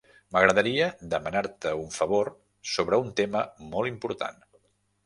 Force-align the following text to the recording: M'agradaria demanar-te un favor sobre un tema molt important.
M'agradaria 0.35 0.87
demanar-te 1.11 1.75
un 1.83 1.93
favor 1.99 2.33
sobre 2.73 3.03
un 3.05 3.17
tema 3.23 3.47
molt 3.77 3.97
important. 3.97 4.43